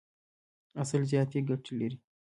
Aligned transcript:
عسل 0.81 1.01
زیاتي 1.11 1.39
ګټي 1.49 1.73
لري. 1.79 1.97